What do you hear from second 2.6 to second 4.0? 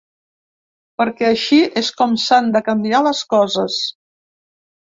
canviar les coses.